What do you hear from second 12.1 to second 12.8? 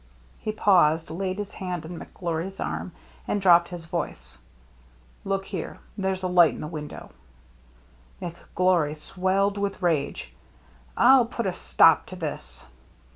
this!"